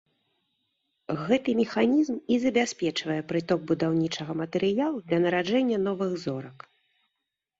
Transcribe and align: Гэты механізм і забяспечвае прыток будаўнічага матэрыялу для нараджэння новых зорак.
Гэты 1.25 1.51
механізм 1.59 2.15
і 2.35 2.37
забяспечвае 2.45 3.17
прыток 3.31 3.59
будаўнічага 3.71 4.31
матэрыялу 4.41 5.01
для 5.11 5.19
нараджэння 5.25 5.77
новых 5.89 6.11
зорак. 6.25 6.57